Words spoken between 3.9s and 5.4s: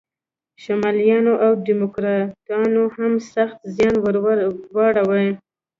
ور واړاوه.